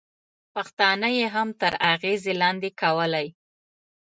[0.55, 3.27] پښتانه یې هم تر اغېزې لاندې کولای.